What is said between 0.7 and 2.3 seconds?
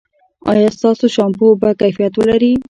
ستاسو شامپو به کیفیت